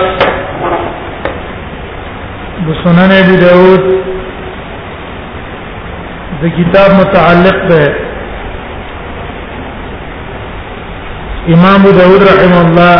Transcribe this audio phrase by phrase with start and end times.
[2.68, 4.02] بسنن ابي داود
[6.42, 7.92] ده كتاب متعلق به
[11.54, 12.96] امام داود رحمه الله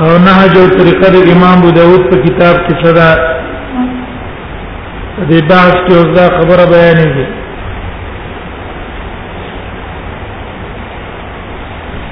[0.00, 3.08] او نهج او طریقه د امام ابو داود په کتاب کې صدا
[5.30, 7.26] دې بحث کې اوس دا خبره بیانېږي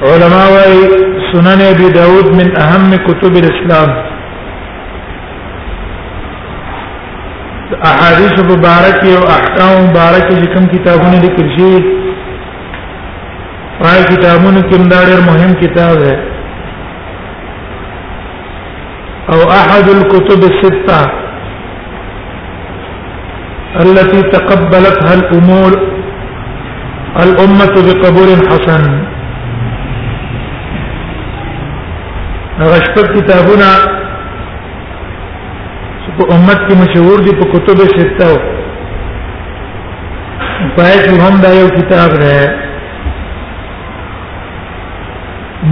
[0.09, 0.83] علما وايي
[1.33, 3.91] سنن ابي داود من اهم كتب الاسلام
[7.93, 11.81] احادیث مبارک او احکام مبارک چې کوم کتابونه لیکل شوي
[13.89, 16.13] راي کتابونه کوم دا ډېر مهم کتاب دی
[19.33, 21.07] أو أحد الكتب الستة
[23.83, 25.71] التي تقبلتها الأمور
[27.25, 28.83] الأمة بقبول حسن
[32.61, 33.71] غشتب كتابنا
[36.19, 38.33] په امت کې مشهور دي په کتب سته
[40.79, 42.39] پای کې هم دا یو کتاب ده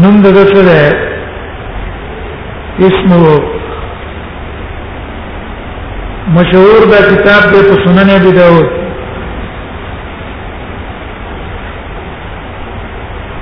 [0.04, 1.07] نوم دغه
[2.86, 3.22] اسمه
[6.34, 8.68] مشهور دا کتاب دی په سنن ابي داود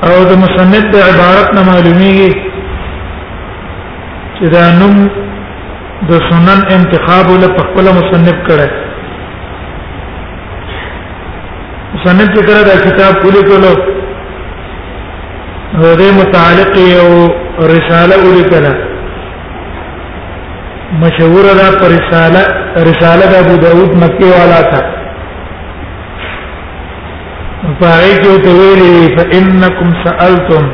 [0.07, 2.33] او د مصنف د عبارت نه معلومیږي
[4.39, 5.11] چې دا نوم
[6.13, 8.71] د سنن انتخاب ول په خپل مصنف کړه
[11.95, 13.73] مصنف چې کړه دا کتاب کولی کولو
[15.79, 17.09] هغه متعلق یو
[17.75, 18.86] رساله ولیکله
[21.03, 22.43] مشهور دا رساله
[22.91, 24.81] رساله د ابو داود مکی والا تھا
[27.81, 30.67] پاره کې ته فانکم سالتم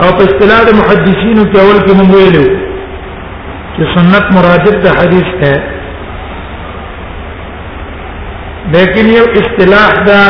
[0.00, 2.46] او په اصطلاح د محدثینو کې اول کې موږ ویلو
[3.76, 5.56] چې سنت مرادف د حدیث ہے
[8.74, 10.22] لیکن یو اصطلاح دا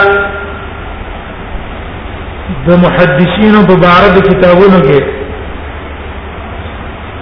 [2.67, 5.01] د محدثینو په باره د کتابونو کې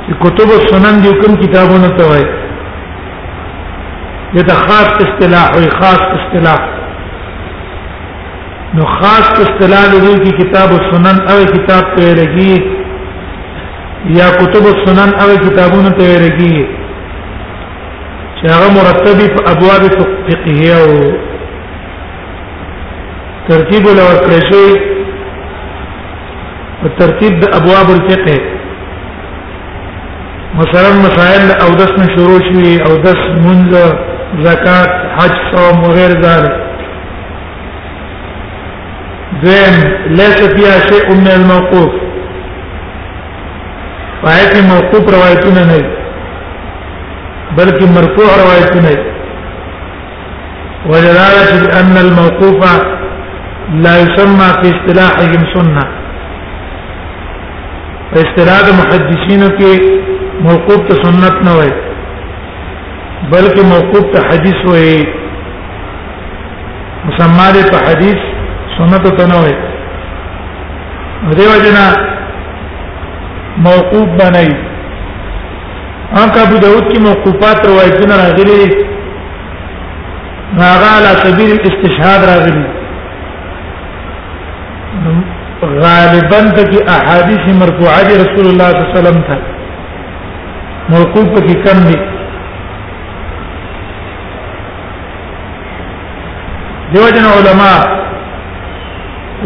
[0.05, 2.29] چې کتب السنن دي کوم کتابونه ته وایي
[4.49, 6.61] دا خاص اصطلاح وي خاص اصطلاح
[8.79, 15.27] نو خاص اصطلاح دې کی کتاب السنن او کتاب ته لګي یا کتب السنن او
[15.45, 16.57] کتابونه ته لګي
[18.39, 19.89] چې هغه مرتب په ابواب
[20.29, 20.87] فقهیه او
[23.51, 24.79] ترتیب له ورکړي
[26.83, 28.39] او ترتیب د ابواب الفقه
[30.63, 34.91] مثلا مسائل او دس نه شروع شي او دس منځ زکات
[35.21, 36.69] حج صوم وغير ذلك
[39.45, 39.75] زين
[40.21, 41.91] ليس فيها شيء من الموقوف
[44.25, 45.85] وهيك موقوف روايتنا نهي
[47.57, 48.93] بلكي مرفوع روايتنا
[50.87, 52.61] وجلالة بأن الموقوف
[53.85, 55.81] لا يسمى في اصطلاحهم سنة
[58.25, 59.71] اصطلاح محدثين في
[60.43, 61.71] موقوف سنت نوي
[63.33, 64.83] بلکہ موقوف حدیث ہوئے
[67.05, 67.49] مسمى
[67.89, 68.23] حدیث
[68.81, 69.55] سنت تنوي
[71.39, 71.85] دیو جنا
[73.65, 74.49] موقوف بنئ
[76.23, 78.59] انکه ابو داود کی موقوفات روایتونه راغلي
[80.59, 82.67] هغه على سبيل الاستشهاد راغلي
[85.63, 89.39] غالبا کی احادیث مرفوعه دی رسول الله صلی الله علیه وسلم تھا
[90.95, 91.95] موقوف کی کم دی
[96.95, 98.10] دیو جن علماء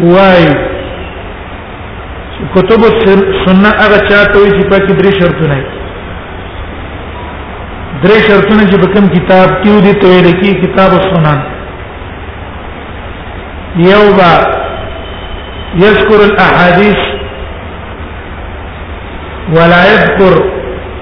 [0.03, 0.45] وای
[2.55, 2.81] کتب
[3.45, 5.55] سنه هغه چاته وي چې پکې درې شرطونه
[8.03, 11.39] درې شرطونه چې په کوم کتاب کې ودی ته ویل کې کتاب السنن
[13.77, 14.31] یو با
[15.77, 16.97] يذكر الاحاديث
[19.55, 20.43] ولا يذكر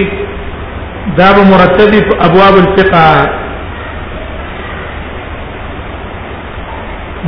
[1.16, 3.44] دا به مرتب په ابواب الفقه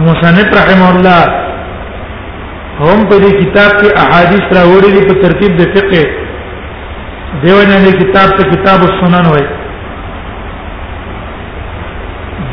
[0.06, 1.24] مصنف رحم الله
[2.80, 6.04] هم په دې کتاب کې احادیث راوړي دي په ترتیب د فقه
[7.44, 9.48] دیونه دې کتاب ته کتاب السنن وایي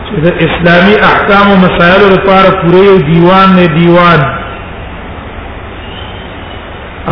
[0.06, 4.20] چې د اسلامي احکام او مسایل لپاره پوره یو دیوان نه دیوان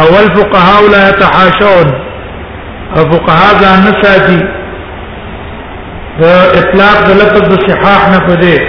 [0.04, 1.86] اول فقهاء لا يتحاشون
[2.94, 4.38] فقهاء ځان نه ساتي
[6.20, 6.24] د
[6.60, 8.60] اطلاق د لفظ د صحاح نه پدې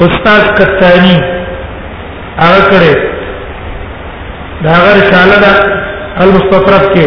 [0.07, 1.17] استاد کتانی
[2.43, 2.95] هغه کړه
[4.65, 5.53] دا غر شاله ده
[6.25, 7.07] المستطرف کې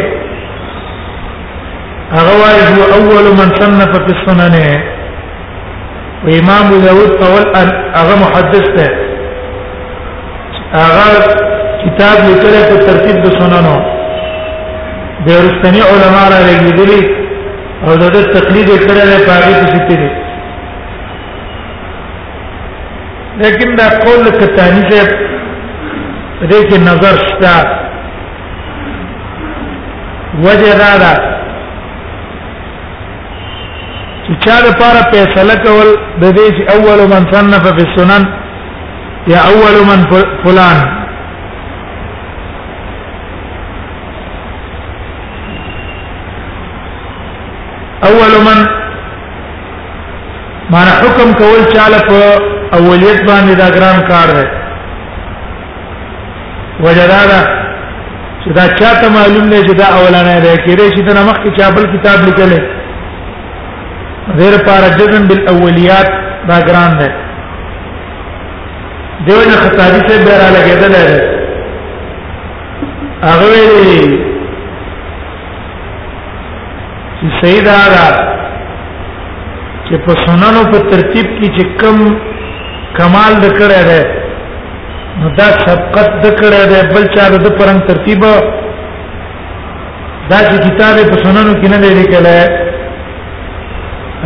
[2.15, 4.55] هغه وايي هو اول من صنف في السنن
[6.25, 7.45] وامام داود اول
[7.95, 8.89] هغه محدث ده
[10.73, 13.75] هغه کتاب لیکل په ترتیب د سننو
[15.25, 17.01] د ورستنی علما را لګیدلی
[17.85, 18.05] او د
[18.37, 20.09] تقلید کړل په هغه کې ستې دي
[23.41, 24.99] لیکن دا قول کتانی سے
[26.49, 27.55] دې کې نظر شتا
[30.45, 31.13] وجه دا ده
[34.25, 35.89] چې چا لپاره فیصله کول
[36.21, 38.23] د دې اول من صنف فی السنن
[39.33, 40.01] یا اول من
[40.45, 41.04] فلان
[48.07, 48.59] اول من
[50.73, 52.19] معنی حکم کول چاله په
[52.77, 54.45] اولیت باندې دا ګران کار دی
[56.85, 57.37] وجدادا
[58.43, 61.85] چې دا چاته معلوم نه چې دا اولانه دی کېږي چې دا مخکې چا بل
[61.93, 62.61] کتاب لیکلې
[64.39, 66.09] غیر پارجزن بالاولیات
[66.51, 67.09] دا ګران دی
[69.25, 71.19] دیو نه خطابی سے بیره لګیدل دی
[73.27, 74.31] هغه
[77.23, 78.05] سید آرا
[79.89, 81.97] چې په سننو په ترتیب کې چې کم
[82.97, 84.01] کمال د کړه ده
[85.19, 88.21] نو دا سبقت د کړه ده بل چا د پرنګ ترتیب
[90.29, 92.35] دا چې کتاب په سننو کې نه لري کله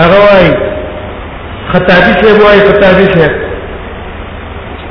[0.01, 0.51] هغه وايي
[1.72, 3.25] خطابی سے وای خطابی سے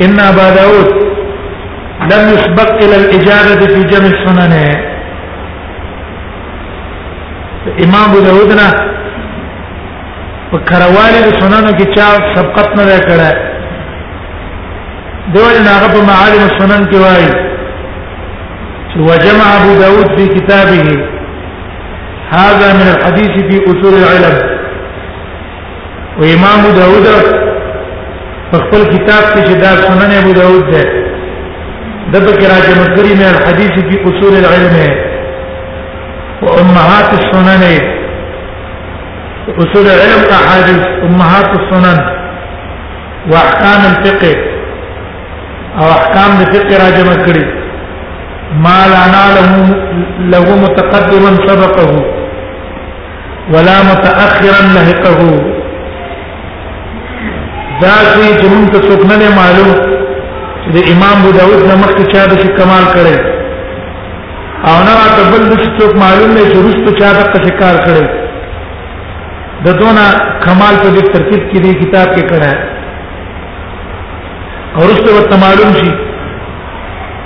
[0.07, 0.89] ان ابا داود
[2.11, 4.55] لم يسبق الى الاجازه في جمع السنن
[7.85, 8.69] امام ابو داود نه
[10.51, 13.33] په کرواله د سننو کې چا سبقت نه کړه
[15.35, 17.49] دوی نه هغه په معالم سنن کې وایي
[19.07, 21.09] وجمع ابو داود في كتابه
[22.39, 24.37] هذا من الحديث في اصول العلم
[26.21, 27.07] وامام داود
[28.53, 30.85] خپل کتاب کې چې دا سنن ابو داود ده
[32.13, 34.91] د بکراجه مکرمه الحديث في اصول العلم ہے
[36.43, 37.63] وأمهات السنن
[39.63, 41.99] أصول علم أحاديث أمهات السنن
[43.33, 44.35] وأحكام الفقه
[45.81, 47.45] أو أحكام الفقه راجم كري
[48.67, 49.53] ما لا نعلم
[50.35, 51.91] له متقدما سبقه
[53.53, 55.21] ولا متأخرا لهقه
[57.83, 59.73] ذات جمعت سكنن معلوم
[60.73, 63.38] د امام ابو داود نمخ چا د کمال کړي
[64.67, 67.09] او نه راته بل د څوک معلوم نه چې رښتو چا
[67.47, 68.07] د کار کړي
[69.67, 70.05] د دونه
[70.45, 72.53] کمال په دې ترتیب کې دی کتاب کې کړه
[74.77, 75.91] او رښتو ورته معلوم شي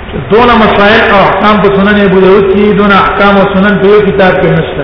[0.09, 3.89] چې دونه مسائل او احکام په سنن ابو داود کې دونه احکام او سنن په
[4.11, 4.83] کتاب کې نشته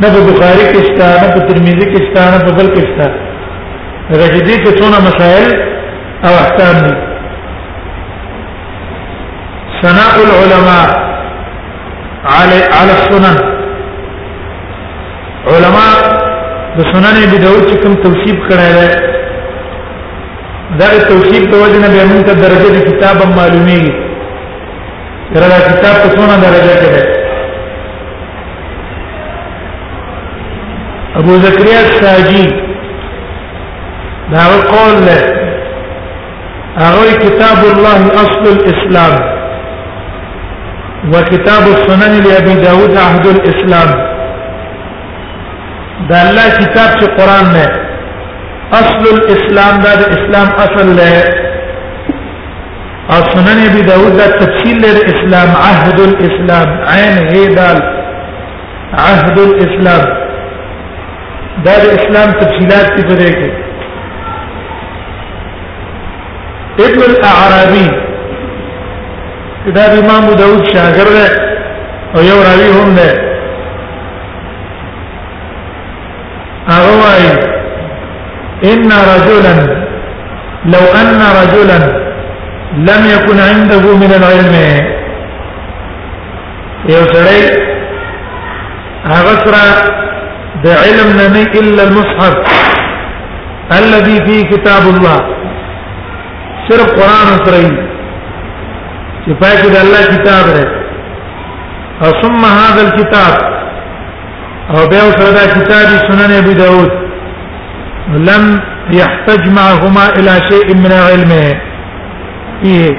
[0.00, 3.08] نه په بخاری کې شته نه په ترمذی کې شته نه په بل کې شته
[4.20, 5.48] رجدي کې څونه مسائل
[6.26, 6.94] او احکام دي
[9.82, 11.02] ثناء العلماء
[12.24, 13.36] على على السنن
[15.46, 15.92] علماء
[16.76, 19.18] د سنن ابي داود چې کوم توصيف کړی دی
[20.82, 23.94] دا د توصيف د وجه نه به موږ ته درجه د کتاب معلومیږي
[25.34, 27.02] تر دا کتاب په څونه درجه کې دی
[31.20, 32.46] ابو زكريا الساجي
[34.32, 35.20] دا قول له
[36.80, 39.40] هغه کتاب الله اصل الاسلام
[41.08, 43.90] وكتاب السنن لابي داود عهد الاسلام
[46.08, 47.66] ده الله كتاب في القران نه
[48.72, 51.12] اصل الاسلام ده, الاسلام اصل اصل له
[53.10, 57.78] السنن ابي داود ده تفصيل للاسلام عهد الاسلام عين هي دال
[58.94, 60.02] عهد الاسلام
[61.64, 63.50] ده الاسلام تفصيلات في
[66.88, 67.88] ابن الاعرابي
[69.76, 71.16] دا د امام داوود شاګرد
[72.14, 73.08] او یو راوی هم ده
[76.70, 77.32] هغه وايي
[78.70, 79.54] ان رجلا
[80.72, 81.78] لو ان رجلا
[82.88, 84.54] لم يكن عنده من العلم
[86.94, 87.42] یو سړی
[89.12, 89.64] هغه سره
[90.64, 92.34] د علم نه الا المصحف
[93.80, 95.18] الذي فيه كتاب الله
[96.68, 97.91] صرف قران سره
[99.24, 100.64] چې پای کې د الله کتاب رې
[102.04, 103.34] او ثم هذا الكتاب
[104.74, 106.90] او بیا سره دا کتاب سنن ابي داود
[108.28, 108.44] لم
[109.00, 111.54] يحتج معهما الى شيء من علمه
[112.64, 112.90] ايه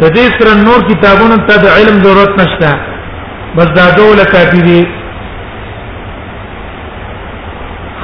[0.00, 2.72] د دې سره نور کتابونو ته د علم ضرورت نشته
[3.56, 4.82] بس دا دوله کافي دي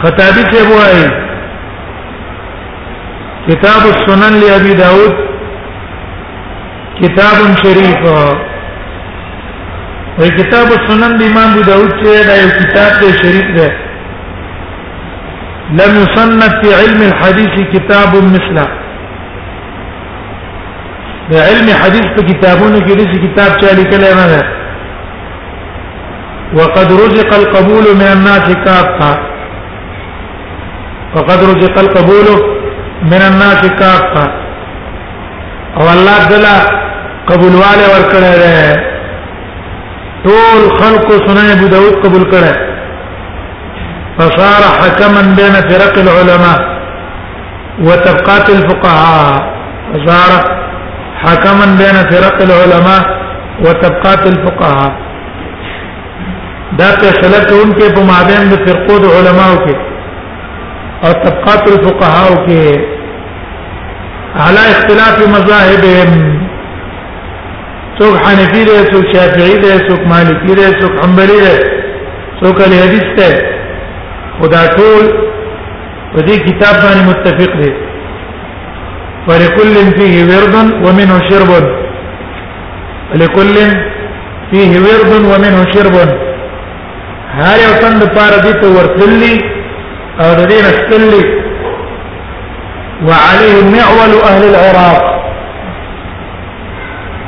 [0.03, 1.07] خطابی ته وایي
[3.49, 5.27] کتاب السنن لابي داود
[7.01, 13.47] کتاب شریف او کتاب سنن د امام ابو داود چه دا یو کتاب دی شریف
[13.57, 13.67] دی
[15.81, 18.67] لم يصنف في علم الحديث كتاب مثله
[21.29, 24.43] د علم حديث په کتابونو کې دغه کتاب چا لیکلی نه ده
[26.63, 29.13] وقد رزق القبول من الناس كافة
[31.15, 32.29] وقد رزق القبول
[33.15, 34.25] من الناس كافة
[35.77, 36.57] او الله تعالی
[37.31, 42.53] قبول والے ور ورکړه ده ټول خلق سنن ابو داود قبول کړه
[44.21, 46.57] فصار حكما بين فرق العلماء
[47.89, 50.33] وطبقات الفقهاء صار
[51.27, 52.99] حكما بين فرق العلماء
[53.67, 54.89] وطبقات الفقهاء
[56.81, 59.75] دا فیصله کوونکې په مابین د فرقو د علماو کې
[61.07, 66.47] او طبقات الفقهاء کې على اختلاف مذاهبهم
[68.01, 71.53] سوق حنفي ده سوق شافعي ده سوق مالكي ده سوق حنبلي ده
[72.43, 73.29] سوق له ده
[74.41, 75.05] خدا طول
[76.15, 77.71] ودي كتاب کتاب متفق دي
[79.29, 80.55] ولكل فيه ورد
[80.87, 81.51] ومنه شرب
[83.13, 83.55] ولكل
[84.53, 85.97] فيه ورد ومنه شرب
[87.41, 88.03] هاي یو تند
[88.63, 89.35] دي ورتلي
[90.23, 90.43] او د
[93.09, 95.18] وعليه معول اهل العراق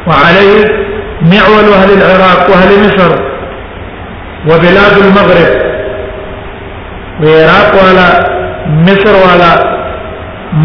[0.06, 0.64] وعليه
[1.32, 3.10] معول أهل العراق وأهل مصر
[4.48, 5.60] وبلاد المغرب
[7.20, 8.08] العراق والا
[8.88, 9.50] مصر والا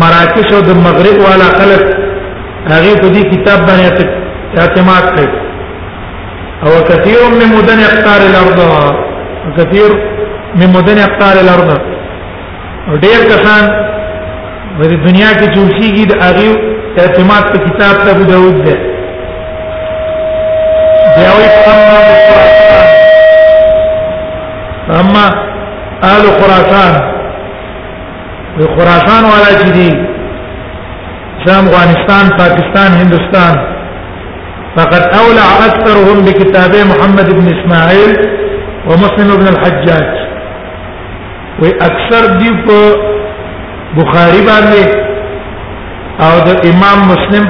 [0.01, 1.83] مراکش او د مغرب والا خلق
[2.71, 4.05] هغه په دې کتاب باندې
[4.61, 5.33] اعتماد کوي
[6.65, 8.59] او كثير من مدن اقطار الارض
[9.57, 9.89] كثير
[10.59, 11.71] من مدن اقطار الارض
[13.05, 13.63] ډېر کسان
[14.79, 16.49] د دنیا کې چې اوسېږي د هغه
[17.01, 18.75] اعتماد په کتاب ته داود ده
[21.23, 22.87] یوی اما خراسان
[24.99, 25.25] اما
[26.11, 26.93] اهل خراسان
[28.57, 29.89] د خراسان والا چې دي
[31.45, 33.53] شام افغانستان پاکستان هندستان
[34.77, 38.13] فقد اولع اكثرهم بكتابي محمد بن اسماعيل
[38.89, 40.11] ومسلم بن الحجاج
[41.61, 42.49] واكثر دي
[43.99, 44.83] بخاري باندې
[46.25, 47.45] او د امام مسلم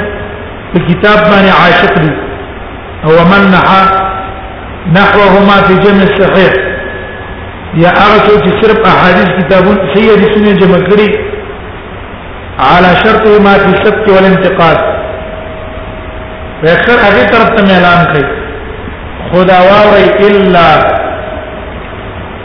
[0.74, 2.25] په کتاب باندې عاشق دي
[3.08, 3.94] هو منح
[4.94, 6.54] نحوهما في جمع الصحيح
[7.76, 9.64] يا أرسل تسرب أحاديث كتاب
[9.94, 11.12] سيد سنة جمكري
[12.60, 14.78] على شرطهما في السبت والانتقاد
[16.64, 18.26] فأكثر أغي طرف تم إعلان كي
[19.34, 20.76] خدا واري إلا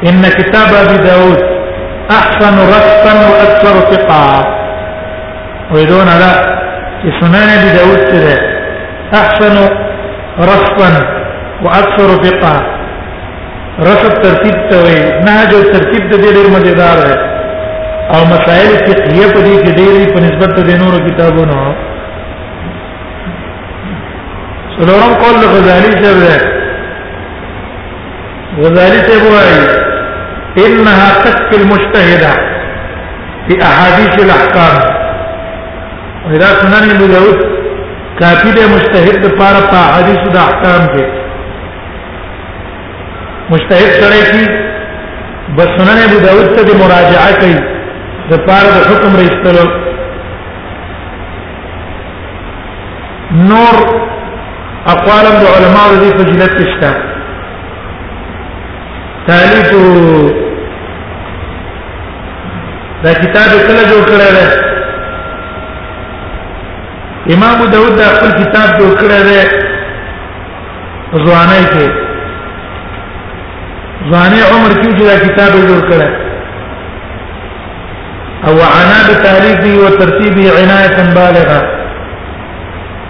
[0.09, 1.41] إن كتاب أبي داود
[2.11, 4.45] أحسن رسطا وأكثر ثقة
[5.75, 6.33] ويدون لا
[7.21, 8.41] سنن أبي داود كده
[9.15, 9.80] أحسن
[10.41, 11.21] رصفا
[11.65, 12.57] واكثر بقا
[13.81, 17.15] رصف ترتیب ته وي نهج او ترتیب د دې ډېر مزیدار دی
[18.15, 21.59] او مسائل فقهیه په دې کې ډېر په نسبت د نورو کتابونو
[24.79, 26.37] څلورم قول د غزالی صاحب دی
[28.65, 29.61] غزالی صاحب وایي
[30.67, 32.33] انها تكفي المجتهده
[33.49, 35.01] في احاديث الاحكام
[36.27, 37.60] واذا سنن ابو داود
[38.21, 41.05] کافی دی مجتهد لپاره په حدیث د احکام کې
[43.53, 44.43] مجتهد سره کی
[45.61, 47.57] بسنن ابو داود ته د مراجعه کوي
[48.33, 49.65] د پاره د حکم رسولو
[53.49, 53.77] نور
[54.95, 56.93] اقوال د علماء دې فضیلت شته
[59.27, 59.71] تالیف
[63.05, 64.70] دا کتاب کله جوړ کړل
[67.29, 69.41] امام داود دا خپل کتاب جوړ کړی دی
[71.25, 71.87] ځواني کې
[74.11, 76.09] ځواني عمر کې دا کتاب جوړ کړی
[78.47, 81.59] او عنا بتحریفه او ترتیبه عنایه بالغه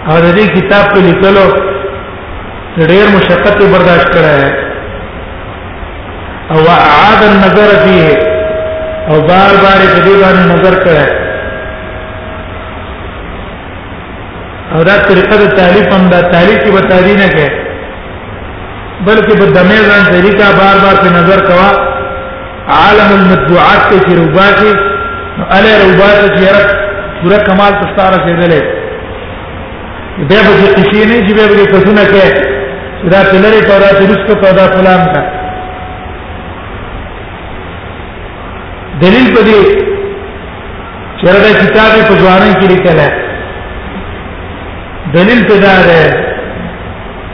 [0.09, 1.45] او دې کتاب په لیکلو
[2.77, 4.67] ډېر مشقت برداشت کړی دی
[6.53, 8.19] او اعاد النظر فيه
[9.09, 11.20] او بار بار دې باندې نظر کړی
[14.75, 17.49] او دا طریقه د تعلیف هم دا تعلیف کې به تعریف نه کوي
[19.07, 21.67] بلکې به دمه ځان طریقه بار بار په نظر کوا
[22.79, 24.71] عالم المطبوعات کې چې روباتي
[25.37, 26.69] نو اله روباتي چې رب
[27.21, 28.61] پورا کمال تستاره کېدلې
[30.29, 32.29] بیا به چې شي نه چې به په څونه کې
[33.15, 35.21] دا تلری تورات رزق پیدا فلان کا
[39.03, 39.63] دلیل په دې
[41.19, 43.30] چې دا کتاب په ځوانان کې لیکل دی
[45.15, 46.31] دلیل ته دا ده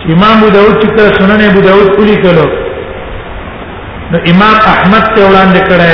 [0.02, 2.46] چې امام ابو داود چې کله سنن ابو داود کلی کلو
[4.12, 5.94] نو امام احمد ته وړاندې کړه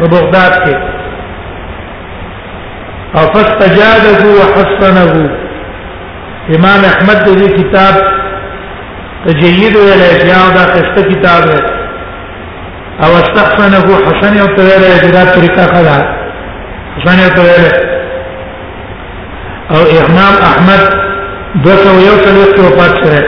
[0.00, 0.74] په بغداد کې
[3.18, 5.30] او فاستجابه وحسنه
[6.56, 7.94] امام احمد دې کتاب
[9.26, 11.60] تجید ویل اشیاء دا خسته کتاب ہے
[13.04, 15.96] او استحسنه حسن او تویل دا طریقہ خلا
[16.96, 17.66] حسن او تویل
[19.76, 21.02] او امام احمد
[21.62, 23.20] دو سو یو څلوېښت کې وفات شوی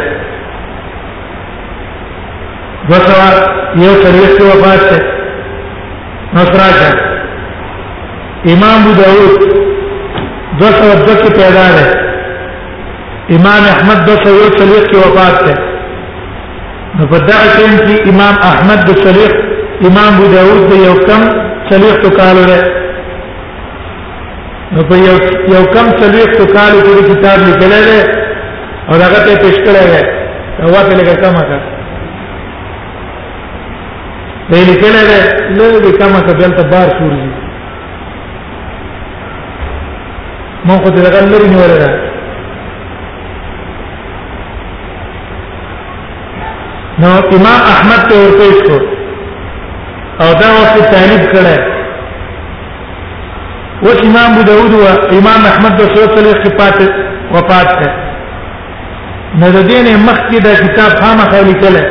[2.89, 3.13] دو سو
[3.85, 5.01] یو څلوېښت کې وفات شوی
[6.35, 6.93] نصراشه
[8.55, 9.41] امام ابو داود
[10.59, 11.87] دو سو دو کې پیدا دی
[13.37, 15.55] امام احمد دو سو یو څلوېښت کې وفات شوی
[16.99, 19.39] نو په دغه ټیم کې امام احمد د څلوېښت
[19.91, 21.23] امام ابو داود د یو کم
[21.69, 22.61] څلوېښتو کالو دی
[24.75, 25.17] نو په یو
[25.55, 28.01] یو کم څلوي تو کال په کتاب لیکل دی
[28.89, 30.03] او هغه ته پیش کړی دی
[30.61, 31.57] نو واته لګه کما کا
[34.51, 35.21] دی لیکل دی
[35.57, 37.29] نو دې کما کا دلته بار شروع دي
[40.67, 41.89] مو خو دې لګل لري نه ورته
[47.05, 48.85] نو امام احمد ته ورته کو
[50.25, 51.75] او دا وخت تعریف کړه
[53.87, 54.83] وش امام ابو داود و
[55.19, 56.79] امام احمد د سوره سره خپات
[57.35, 57.89] وفات ده
[59.41, 61.83] نردین مخکې دا کتاب خامہ خالي کله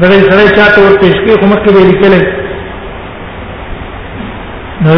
[0.00, 2.22] دغه سره چاته ور پېښ کې کوم کې ویل کله
[4.84, 4.94] نو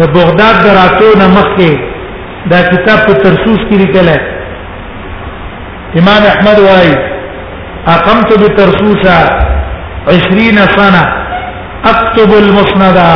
[0.00, 1.78] د بغداد دراتو نه مخکې
[2.52, 4.08] دا کتاب په ترسوس کې لیکل
[6.02, 6.94] امام احمد وايي
[7.96, 9.18] اقمت بترسوسا
[10.12, 11.02] 20 سنه
[11.90, 13.10] اكتب المسنده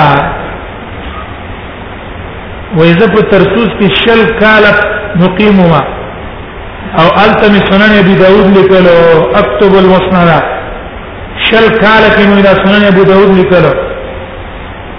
[2.76, 4.81] وإذا بترسوس في شل كالت
[5.16, 5.81] نقيمها
[7.00, 10.42] او التم سنن ابي داود لكلو اكتب المسند
[11.50, 13.72] شل كالت من سنن ابي داود لكلو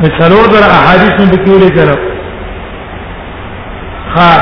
[0.04, 1.98] مثلور در احاديث من بكيو لكلو
[4.18, 4.34] ها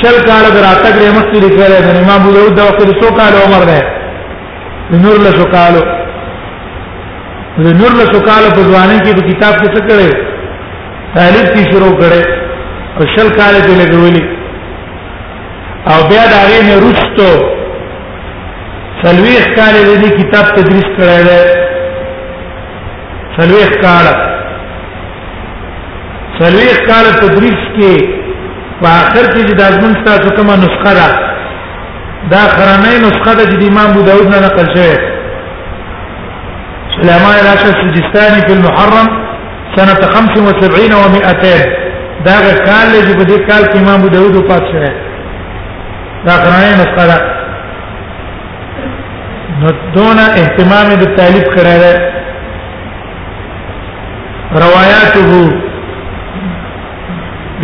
[0.00, 3.32] شل کال در اتګ ری مست لري د امام ابو داود د وخت سو کال
[3.44, 3.78] عمر ده
[4.90, 5.74] د نور له سو کال
[7.64, 10.10] د نور له سو کال په ځواني کې کتاب کې څه کړي
[11.16, 12.35] تعلیف کی شروع کړي
[13.00, 14.24] او شل کال دې لګولي
[15.92, 17.28] او بیا دا غي نه رستو
[19.02, 21.42] سلويخ کال دې کتاب تدریس کړی دی
[23.36, 24.06] سلويخ کال
[26.38, 27.94] سلويخ کال تدریس کې
[28.80, 31.08] په اخر کې د ازمن تاسو کومه نسخه ده
[32.34, 34.92] دا خرانه نسخه ده چې امام ابو داود نه نقل شوی
[36.98, 39.08] سليمان الأشعث السجستاني في المحرم
[39.74, 41.85] سنة 75 و200
[42.26, 42.36] دا
[42.68, 44.92] کال دی په دې کال کې امام ابو داود پات شوی
[46.26, 47.18] دا قرانه نسخه ده
[49.60, 51.92] نو دونه اهتمام د طالب کړه ده
[54.64, 55.40] رواياته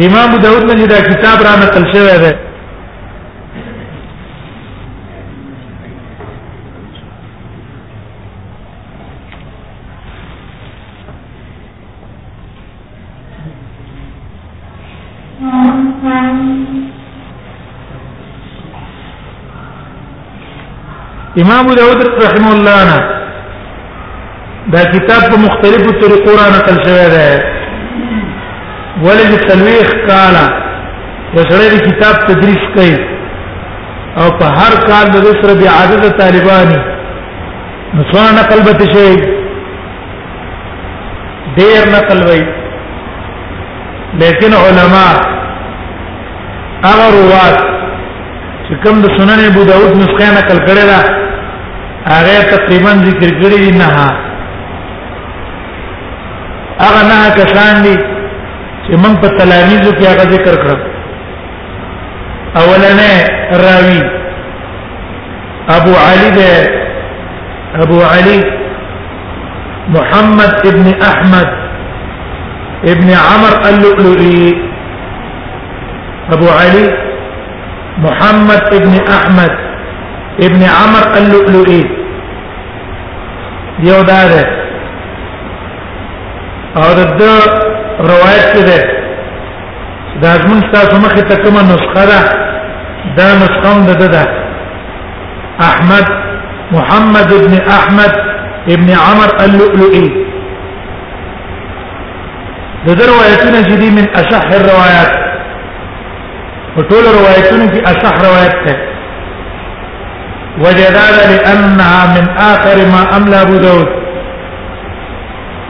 [0.06, 2.32] امام ابو داود نه دا کتاب را نقل شوی ده
[21.40, 23.20] امام داود رحم الله نه
[24.72, 27.30] دا کتاب په مختلفو طریقو را نقل شوی دی
[29.04, 30.44] ولې د تلويخ کاله
[31.36, 32.98] یو سره د کتاب تدریس کوي
[34.16, 36.78] او په هر کال د سره بیا عادت طالبانی
[37.94, 39.08] نو څونه نقل به شي
[41.56, 42.44] ډیر نقل وایي
[44.20, 45.08] لیکن علما
[46.84, 47.58] هغه روات
[48.66, 51.02] چې کوم د سنن ابو داود نسخه نقل کړی ده
[52.10, 53.88] هغه تقریبا ذکر کړی دی نه
[56.82, 57.94] هغه نه کسان دي
[58.84, 60.76] چې موږ په تلاميذو کې هغه ذکر کړو
[62.60, 63.10] اولنه
[63.64, 64.00] راوي
[65.76, 66.52] ابو علي ده
[67.84, 68.38] ابو علي
[69.96, 71.48] محمد ابن احمد
[72.92, 74.54] ابن عمر اللؤلؤي
[76.36, 76.86] ابو علي
[78.06, 79.71] محمد ابن احمد
[80.40, 81.82] ابن عمر اللؤلؤي
[83.88, 84.42] یو دا ده
[86.76, 87.22] او د
[88.12, 88.78] روایت کې ده
[90.22, 92.20] دا زمون تاسو مخې ته کومه نسخه ده
[93.16, 94.26] دا نسخه هم ده ده
[95.60, 96.06] احمد
[96.72, 98.12] محمد ابن احمد
[98.74, 100.08] ابن عمر اللؤلؤي
[102.86, 105.12] د روایتونه چې دي من اشح الروايات
[106.76, 108.91] وټول روایتونه کې اشح روایت ده
[110.58, 113.86] وجدال لانها من اخر ما املا ابو داود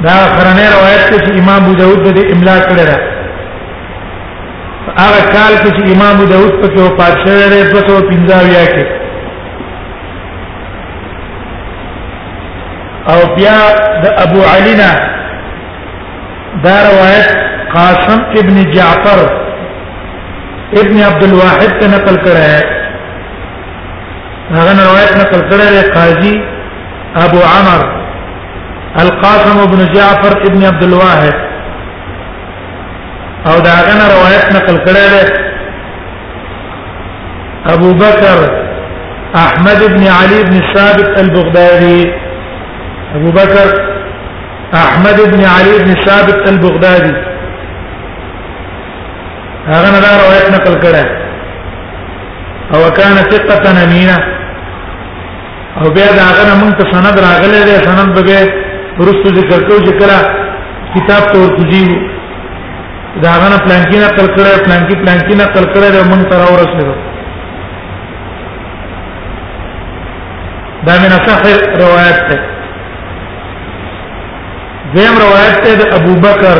[0.04, 2.96] دا خرنه روایت کې امام ابو داود د املا کړه ده
[4.98, 8.84] هغه کال کې امام ابو داود په وفات شوی دی په 250 کې
[13.12, 13.58] او بیا
[14.04, 14.90] د ابو علینا
[16.66, 17.28] دا روایت
[17.76, 19.20] قاسم ابن جعفر
[20.80, 22.48] ابن عبد الواحد ته نقل کړه
[24.58, 26.32] هغه روایت نقل کړی قاضي
[27.26, 27.80] ابو عمر
[29.02, 31.34] القاسم بن جعفر ابن عبد الواحد
[33.52, 35.40] او دا هغه روایت نقل کړی
[37.74, 38.38] ابو بكر
[39.46, 42.02] احمد بن علي بن ثابت البغدادي
[43.20, 43.68] ابو بكر
[44.82, 47.14] احمد بن علي بن ثابت البغدادي
[49.72, 51.06] هذا نه روايتنا نقل کړه
[52.74, 54.38] او كان ثقه امينه
[55.80, 58.36] او بیا دا هغه موږ ته سند راغلی دی سند به
[59.00, 60.18] ورستو ذکر کو چې کړه
[60.94, 61.84] کتاب ته ورتږي
[63.22, 66.08] دا هغه نه پلان کې نه کړ کړه پلان کې پلان کې نه کړ کړه
[66.10, 66.94] موږ تر اورسېدو
[70.86, 71.40] دا من صح
[71.82, 72.38] روایت ده
[74.94, 76.56] دیم روایت ده ابو بکر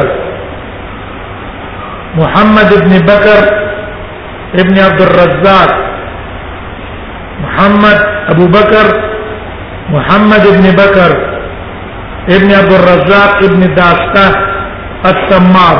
[2.18, 3.44] محمد ابن بكر
[4.64, 5.70] ابن عبد الرزاق
[7.44, 8.86] محمد ابو بکر
[9.92, 11.12] محمد ابن بکر
[12.34, 14.26] ابن عبد الرزاق ابن داستا
[15.10, 15.78] السمار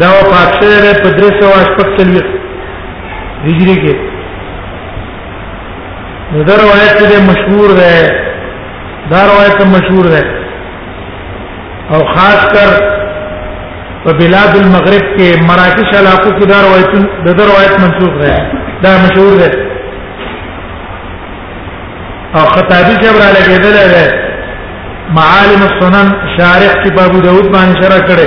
[0.00, 3.96] دا وفات شوی په درې سو شپږ څلوېښت هجري کې
[6.32, 7.92] نو دا روایت دې مشهور ده
[9.12, 10.22] دا روایت مشهور ده
[11.94, 12.74] او خاص کر
[14.04, 19.36] په بلاد المغرب کې مراکش علاقو کې دا روایت دا روایت منسوخ ده دا مشهور
[19.44, 19.67] ده
[22.38, 24.06] او خطابی جبر علی کېدل دی
[25.16, 28.26] معالم السنن شارح کی ابو داود باندې شرح کړي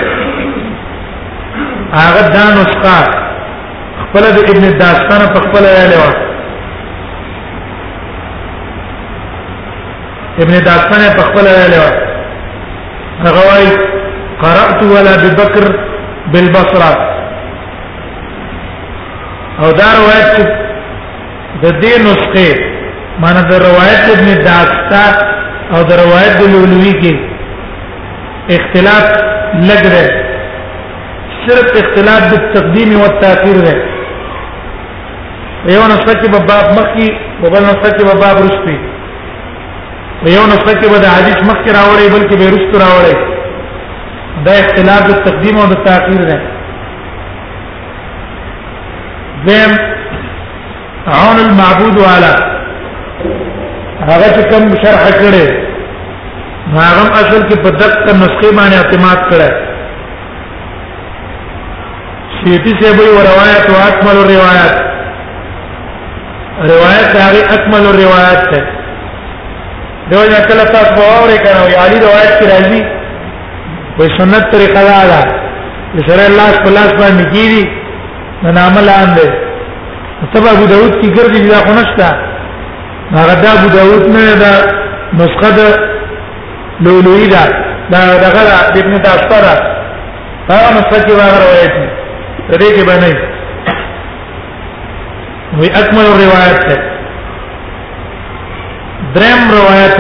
[2.00, 3.10] هغه دا نسخه
[4.04, 6.08] خپل د ابن داستان په خپل یاله و
[10.44, 11.88] ابن داستان په خپل یاله و
[13.28, 13.70] هغه وايي
[14.42, 15.80] قرأت ولا ببكر
[16.34, 16.92] بالبصره
[19.60, 20.36] او دا روایت
[21.64, 22.71] د دې نسخه
[23.20, 25.04] معنا د روایت ابن داستا
[25.74, 27.14] او د روایت د لولوی کې
[28.58, 29.06] اختلاف
[29.70, 30.10] لګ رہے
[31.46, 33.80] صرف اختلاف د تقدیم او تاخير رہے
[35.74, 37.08] یو نو سکه په باب مخکی
[37.42, 38.78] او بل نو سکه په باب رسپی
[40.36, 43.18] یو نو سکه په د حدیث مخکی راوړی بلکې به رسپ راوړی
[44.46, 46.50] دا اختلاف د تقدیم او د تاخير رہے
[49.46, 49.72] ذم
[51.14, 52.51] عون المعبود علیه
[54.12, 55.48] هغه چې کوم شرح کړي
[56.76, 59.50] هغه اصل کې په دقت نسخه باندې اعتماد کړي
[62.44, 64.76] سیتی سے بھی روایت و اکمل الروایات
[66.70, 68.62] روایت داری اکمل الروایات ہے
[70.14, 72.82] دو جا کلا تاس باور کنو یا علی روایت کی راضی
[74.00, 77.62] وی سنت طریقہ دا دا سر اللہ پلاس باندې کیری
[78.44, 79.30] نن عمل آن دے
[80.34, 82.10] تبا ابو داود کی گردی جدا خونشتا
[83.16, 84.52] هغه دا ابو داود نه دا
[85.20, 85.60] نسخه د
[86.84, 87.44] لولوی دا
[87.92, 88.42] دا دغه
[88.82, 89.46] ابن داستر
[90.52, 91.88] هغه نسخه کې هغه روایت دی
[92.58, 93.16] دې کې باندې
[95.60, 96.78] وی اکمل روایت ده
[99.16, 99.96] درم روایت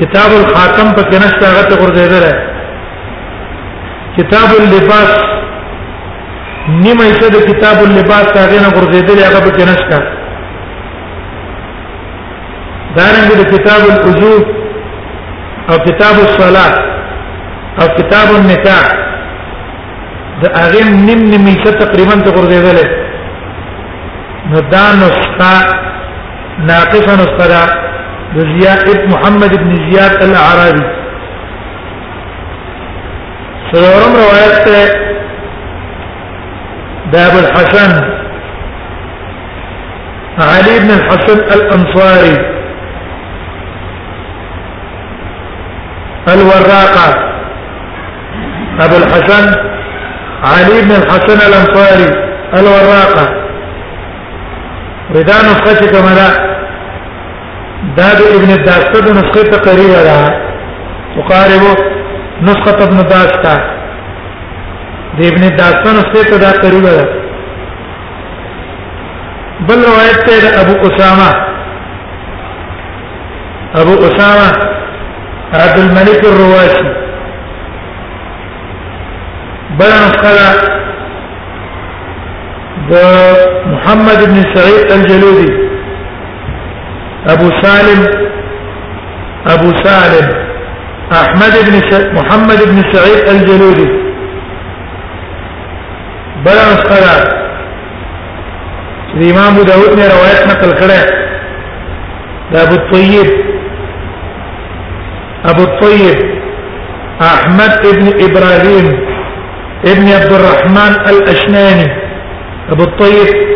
[0.00, 2.24] کتاب الخاتم په کنشت هغه ته ورزیدل
[4.18, 5.10] کتاب اللباس
[6.82, 9.92] نیمه ایسه د کتاب اللباس هغه نه ورزیدل هغه په کنشت
[12.96, 14.42] دارنګه د کتاب الوجوب
[15.70, 16.74] او کتاب الصلاه
[17.80, 18.86] او کتاب النکاح
[20.44, 22.78] د هغه نیم نیم ایسه تقریبا ته ورزیدل
[24.52, 25.52] نو دا نسخه
[26.68, 27.84] ناقصه نسخه
[28.34, 30.84] ابن محمد بن زياد الاعرابي
[33.72, 34.84] سلورم روایت ہے
[37.12, 37.92] باب الحسن
[40.42, 42.46] علي بن الحسن الأنصاري
[46.28, 47.14] الوراقة
[48.80, 49.44] أبو الحسن
[50.44, 52.10] علي بن الحسن الأنصاري
[52.58, 53.26] الوراقة
[55.10, 56.45] وإذا نسخت كما لا
[57.94, 60.18] دا د ابن داسته د نسخه تقریبا ده
[61.18, 61.62] مقارب
[62.48, 63.54] نسخه ابن داسته
[65.18, 67.04] د ابن داسته نسخه ته دا تقریبا ده
[69.68, 71.30] بل روایت ته د ابو اسامه
[73.82, 74.48] ابو اسامه
[75.62, 76.88] عبد الملك الرواسي
[79.78, 80.32] بل نسخه
[82.90, 83.02] ده
[83.72, 85.75] محمد بن سعيد الجلودي
[87.30, 88.02] أبو سالم
[89.50, 90.46] أبو سالم
[91.12, 91.92] أحمد بن س...
[92.16, 93.88] محمد بن سعيد الجلودي
[96.44, 97.36] بلغ الصلاة
[99.14, 101.02] الإمام أبو داود نے روایت نقل کړه
[102.64, 103.26] أبو الطيب
[105.50, 106.18] أبو الطيب
[107.22, 108.86] أحمد بن إبراهيم
[109.92, 111.86] ابن عبد الرحمن الأشناني
[112.72, 113.46] أبو الطيب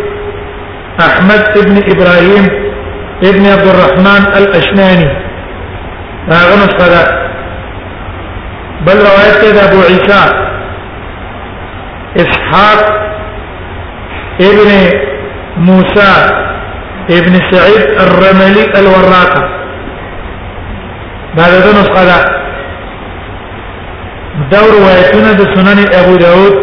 [1.00, 2.69] أحمد بن إبراهيم
[3.28, 5.08] ابن عبد الرحمن الاشناني
[6.28, 7.18] هغه نسخه
[8.86, 10.32] بل روايه ده ابو عيسى
[12.16, 13.00] اسحاق
[14.40, 14.98] ابن
[15.56, 16.28] موسى
[17.10, 19.42] ابن سعيد الرملي الوراقه
[21.36, 22.40] بعد ده نسخه ده
[24.50, 26.54] دور روایتونه سنن ابو داود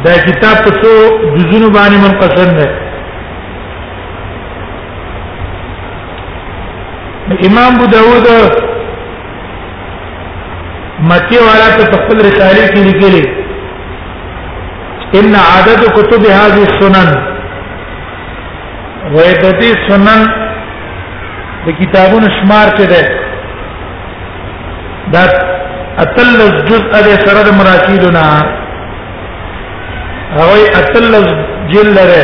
[0.06, 0.92] دا کتاب په څو
[1.36, 2.68] جزونو باندې منقسم دی
[7.50, 8.26] امام ابو داود
[11.12, 13.26] مکی والا په خپل رساله کې لیکلي
[15.20, 17.12] ان عدد کتب هذه السنن
[19.14, 20.24] وعدد سنن
[21.68, 23.06] د کتابونو شمار څه ده
[25.18, 25.28] دا
[26.02, 28.26] اتل جزء دې سره د مراکیدنا
[30.38, 31.14] هوی اتل
[31.74, 32.24] جلره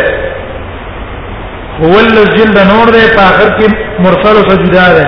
[1.80, 3.68] هو الجلد نور دې په اخر کې
[4.08, 5.06] مرسل سجدا ده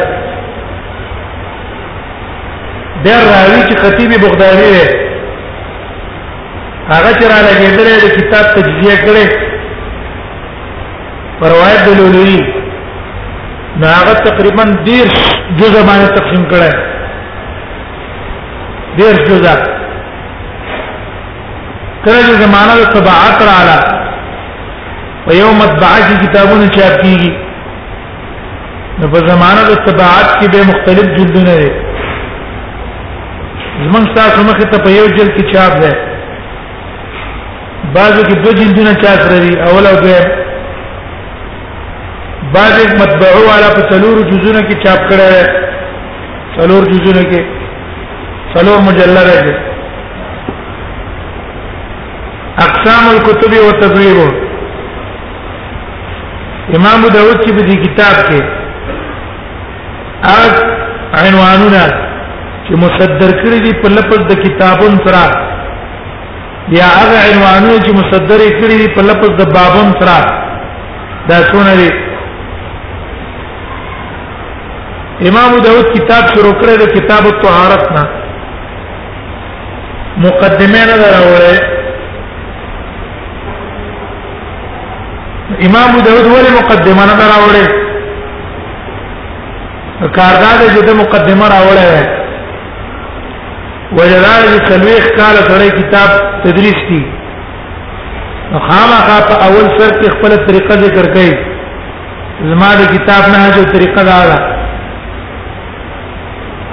[3.05, 4.81] د راوی چې خطیب بغدادي دی
[6.89, 9.25] هغه چې را لګیدل د کتاب تجزیه کړي
[11.39, 12.39] پر روایت دلولوی
[13.85, 16.94] ناغه تقریبا 10 جزء باندې تقسیم کړه
[18.97, 19.53] ډیر جزا
[22.03, 24.27] کله چې زمانہ د طباعت رااله
[25.25, 27.31] په یو مطبعه کې کتابونه چاپ کیږي
[28.99, 31.71] نو په زمانہ د طباعت کې به مختلف جلدونه دي
[33.85, 35.91] زمونږ تاسو مخ ته په یو جلد کې چاپ ده
[37.97, 40.27] بعضو کې دوه جلدونه چاپ لري اول او دویم
[42.53, 45.29] بعض مطبعو والا په څلور جزونه کې چاپ کړه
[46.57, 47.41] څلور جزونه کې
[48.55, 49.53] سلو مجلد دی
[52.65, 54.19] اقسام الكتب و تبویب
[56.77, 58.41] امام داود چې په دې کتاب کې
[60.35, 60.53] اج
[61.25, 61.83] عنوانونه
[62.67, 65.23] چې مصدر کړی دي په لپس د کتابون سره
[66.77, 70.17] یا هغه عنوانونه چې مصدر کړی دي په لپس د بابون سره
[71.29, 71.89] دا څونه دي
[75.31, 78.05] امام داود کتاب شروع کړی د کتاب الطهارت نه
[80.23, 81.57] مقدمه نه راوړې
[85.67, 87.65] امام داود ولې مقدمه نه راوړې
[90.17, 92.05] کاردار دې ته مقدمه راوړې
[93.97, 96.09] وجدار دې تلويخ کال سره کتاب
[96.45, 97.01] تدریس کی
[98.69, 101.33] خامخا په اول سر کې خپل طریقه ذکر کړي
[102.53, 104.39] زما د کتاب نه جو طریقه دا ده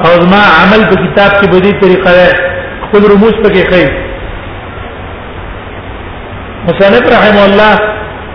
[0.06, 2.50] او زما عمل په کتاب کې بدی طریقه ده
[2.92, 3.82] خپل رموز پکې خي
[6.66, 7.74] مصنف رحم الله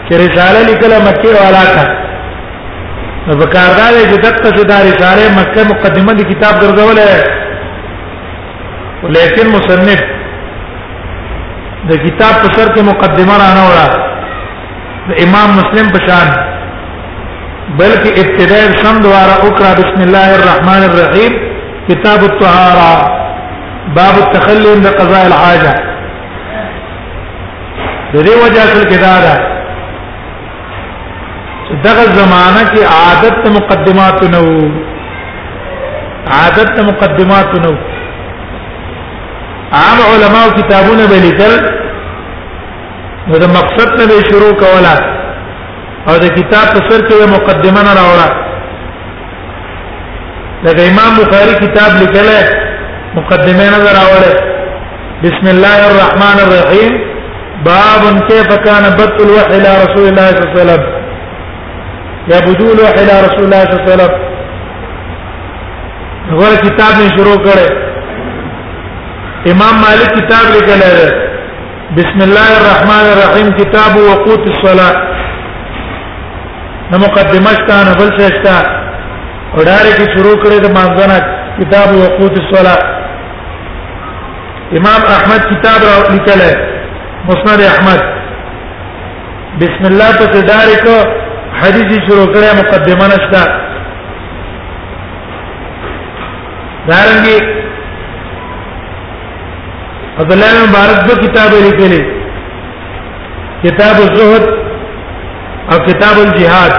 [0.07, 1.83] چې رساله لیکله مکه والا کا
[3.41, 9.99] وکاردار چې دغه چې دا رساله مکه مقدمه دی کتاب ګرځولې لیکن مصنف
[11.91, 13.85] د کتاب په سر کې مقدمه را نه وړه
[15.11, 16.27] د امام مسلم په شان
[17.79, 21.33] بلکې ابتداء سم دواره اقرا بسم الله الرحمن الرحیم
[21.93, 22.91] کتاب الطهاره
[23.95, 25.73] باب التخلي عند قضاء الحاجه
[28.13, 29.35] د دې وجه اصل کې دا ده
[31.67, 34.43] چې دغه زمانہ کې عادت مقدمات نو
[36.39, 37.71] عادت مقدمات نو
[39.77, 41.53] عام علماء کتابونه بلیکل
[43.31, 44.95] نو د مقصد نه شروع کولا
[46.07, 48.47] او د کتاب په سر کې مقدمه نه راوړه
[50.63, 52.39] لکه امام بخاری کتاب لیکلی
[53.17, 54.33] مقدمه نظر اوله
[55.25, 56.91] بسم الله الرحمن الرحيم
[57.69, 60.83] باب كيف كان بدء الوحي الى رسول الله صلى الله عليه وسلم
[62.31, 64.13] يا بدو الوحي الى رسول الله صلى الله عليه وسلم
[66.39, 67.65] غور کتاب نے شروع کرے
[69.51, 70.91] امام مالک کتاب لکھے لے
[71.99, 74.97] بسم الله الرحمن الرحيم كتاب وقوت الصلاه
[76.91, 78.57] نو مقدمه شتا نه بل څه شتا
[79.57, 81.17] وډاره کی شروع کړې د مانځنه
[81.59, 82.96] کتاب وقوت الصلاه
[84.75, 86.41] امام احمد کتاب را لیکل
[87.27, 88.01] مسند احمد
[89.59, 91.07] بسم الله په دارک
[91.59, 93.43] حدیث شروع کړه مقدمه نشتا
[96.89, 97.37] دارنګي
[100.19, 102.01] عبد الله بن مبارک دو کتاب لیکلې
[103.65, 104.45] کتاب الزهد
[105.71, 106.73] او کتاب الجهاد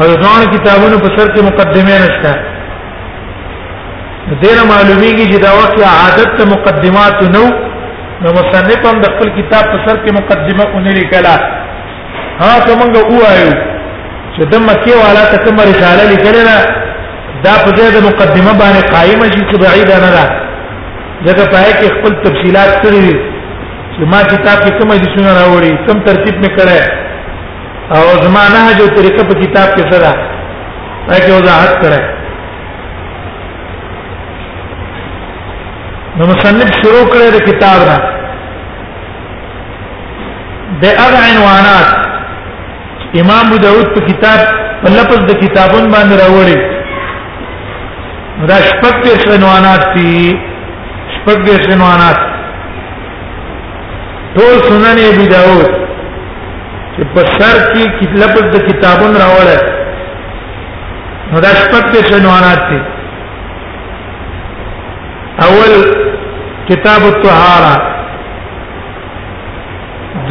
[0.00, 2.45] او ځان کتابونو په سر کې مقدمه نشته
[4.34, 7.44] دینه معلومیږي چې دا وخت عادت ته مقدمات نو
[8.22, 11.34] نو مصنف هم د خپل کتاب په سر کې مقدمه اونې لیکلا
[12.40, 12.86] ها کومه
[13.18, 13.52] وایو
[14.34, 16.56] چې د مکی والا ته کوم رساله لیکلنه
[17.44, 20.24] دا په دې د مقدمه باندې قائمه شي چې بعید نه ده
[21.26, 23.14] ځکه پای کې خپل تفصيلات کړی
[23.94, 26.80] چې ما کتاب کې کوم دي شنو راوړي کوم ترتیب می کړه
[27.96, 30.10] او زمانہ جو طریقه په کتاب کې سره
[31.10, 32.15] راکې وضاحت کړه
[36.18, 37.94] نو مصنف شروع کړی د کتاب نه
[40.84, 41.90] د هغه عنوانات
[43.22, 44.40] امام ابو داود په کتاب
[44.84, 46.58] په لفظ د کتابون باندې راوړي
[48.52, 50.14] دا شپږ دې عنوانات دي
[51.14, 52.18] شپږ دې عنوانات
[54.40, 55.68] ټول سنن ابو داود
[56.94, 59.62] چې په سر کې لفظ د کتابون راوړل
[61.32, 62.82] نو دا شپږ دې عنوانات دي
[65.44, 65.72] اول
[66.68, 67.74] كتاب الطهاره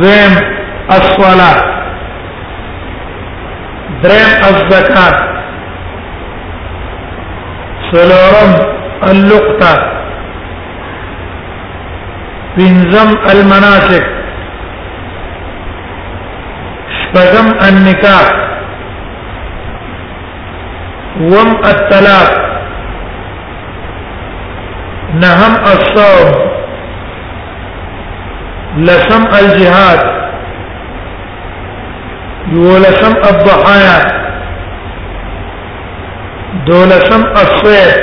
[0.02, 0.34] ذم
[0.90, 1.58] الصلاه
[4.04, 5.16] درم الزكاه
[7.92, 8.54] سلورم
[9.10, 9.76] اللقطه
[12.58, 14.06] بنزم المناسك
[17.00, 18.30] شبغم النكاح
[21.22, 22.55] وم الطلاق
[25.20, 26.32] نهم الصوم
[28.88, 30.02] لسم الجهاد
[32.56, 34.00] ولسم الضحايا
[36.68, 37.96] دولسم الصيد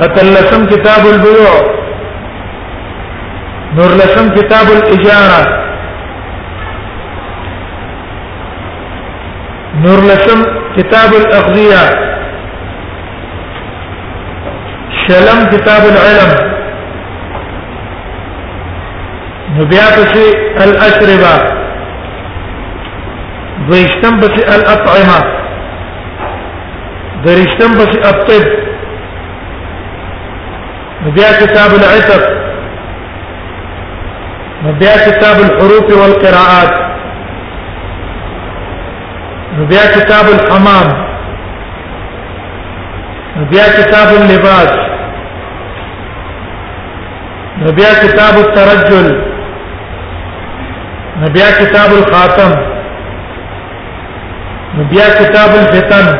[0.00, 1.56] اتلسم كتاب البيوع
[4.00, 5.66] لسم كتاب الاجاره
[9.84, 10.42] لسم
[10.76, 12.14] كتاب الاغذيه
[15.08, 16.32] شلم كتاب العلم
[20.12, 20.26] شي
[20.64, 21.34] الأشربة
[23.70, 25.18] ويشتم بشي الأطعمة
[27.26, 28.44] ويشتم بشي الطب
[31.06, 32.22] نبيات كتاب العتق
[34.66, 36.72] نبيات كتاب الحروف والقراءات
[39.58, 40.88] نبيات كتاب الحمام
[43.36, 44.95] نبيات كتاب اللباس
[47.60, 49.06] نبیا کتاب الترجل
[51.20, 52.50] نبیا کتاب الخاتم
[54.78, 56.10] نبیا کتاب الفتن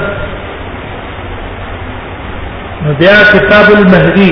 [2.86, 4.30] نبیا کتاب المهدی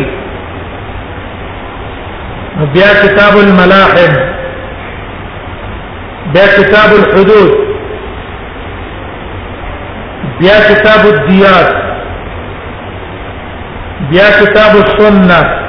[2.60, 4.14] نبیا کتاب الملاحم
[6.32, 7.50] بیا کتاب الحدود
[10.38, 11.74] بیا کتاب الديات
[14.10, 15.60] بیا کتاب السنه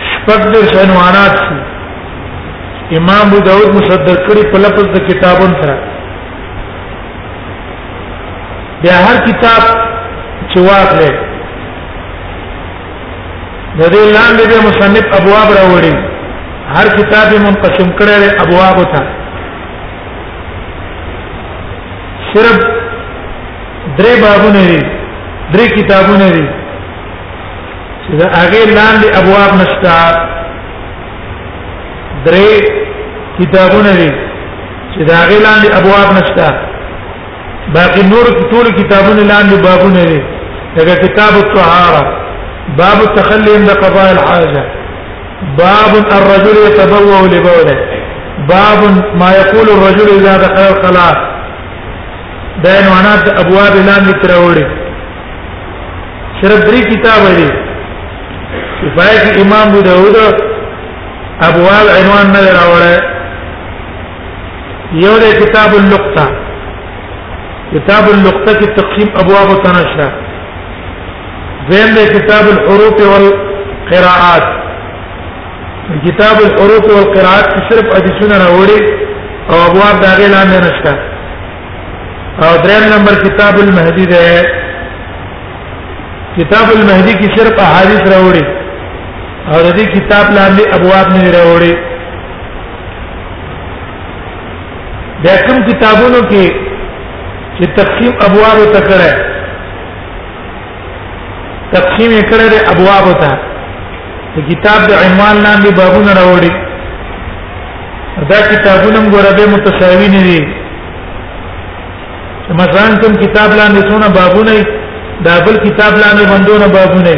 [0.09, 1.35] شپږ د عنوانات
[2.97, 5.75] امام ابو داود مصدق کړي په لفظ د کتابون سره
[8.81, 9.61] بیا هر کتاب
[10.53, 11.11] چې واخلې
[13.81, 15.95] د دې لاندې به مصنف ابواب راوړي
[16.75, 19.01] هر کتاب منقسم کړي ابواب ته
[22.33, 22.57] صرف
[23.97, 24.79] درې بابونه دي
[25.53, 26.45] درې کتابونه دي
[28.05, 29.97] چې دا هغه لاندې ابواب نشتا
[32.25, 32.49] درې
[33.39, 34.09] کتابونه دي
[34.93, 36.47] چې دا هغه لاندې ابواب نشتا
[37.75, 40.21] باقي نور ټول کتابونه لاندې بابونه دي
[40.77, 42.03] لکه کتاب الطهاره
[42.79, 44.63] باب التخلي عند قضاء الحاجه
[45.57, 47.77] باب الرجل يتبوأ لبوله
[48.49, 48.79] باب
[49.21, 51.34] ما يقول الرجل اذا دخل الخلاء
[52.63, 54.65] د عنوانات ابواب لاندې تر وړي
[56.39, 57.49] صرف درې کتاب دي
[58.81, 60.15] شفاعت امام ابو داود
[61.49, 62.99] ابواب عنوان نه راوړل
[65.05, 66.25] یو د کتاب النقطه
[67.73, 70.07] کتاب النقطه کې تقسیم ابواب تنشا
[71.71, 74.45] زين د کتاب الحروف والقراءات
[76.07, 78.79] کتاب الحروف والقراءات صرف حدیثونه راوړي
[79.51, 80.95] او ابواب داغه لاندې نشته
[82.43, 84.43] او دریم نمبر کتاب المهدی ده
[86.37, 88.43] کتاب المهدی کی صرف احادیث راوړي
[89.51, 91.73] او د دې کتاب لاندې ابواب نه راوړي
[95.27, 96.45] د کوم کتابونو کې
[97.57, 99.11] چې تقسیم ابواب ته کړه
[101.75, 103.31] تقسیم یې کړه د ابواب ته
[104.35, 106.53] د کتاب د عنوان لاندې بابونه راوړي
[108.35, 110.41] دا کتابونه ګوربه متساوی نه دي
[112.53, 114.55] مثلا کوم کتاب لاندې څونه بابونه
[115.27, 117.13] دا بل کتاب لاندې بندونه بابونه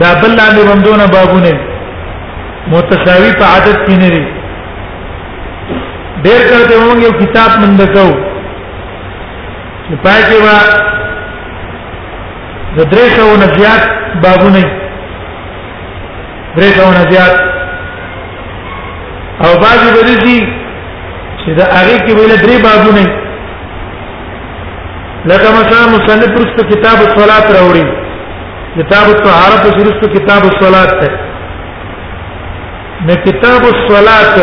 [0.00, 1.52] دا بل لاندې بندونه بابونه
[2.72, 4.22] متساوی په عادت کې نه دي
[6.24, 7.86] ډېر کله موږ یو کتاب مند کو
[9.86, 10.58] چې پای کې وا
[12.76, 13.82] د درې سو نه زیات
[14.22, 14.62] بابونه
[16.56, 17.34] درې سو نه زیات
[19.44, 20.46] او بعضی به دي
[21.40, 23.06] چې دا هغه کې ویل درې بابونه
[25.26, 27.84] لکه مثلا مصنف پرست کتاب الصلات راوړي
[28.78, 31.10] کتاب الطهاره پرست کتاب الصلات ته
[33.10, 34.34] نه کتاب الصلات